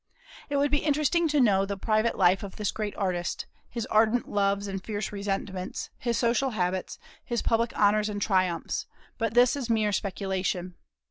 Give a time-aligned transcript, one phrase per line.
[0.49, 4.27] It would be interesting to know the private life of this great artist, his ardent
[4.27, 8.87] loves and fierce resentments, his social habits, his public honors and triumphs,
[9.19, 10.73] but this is mere speculation.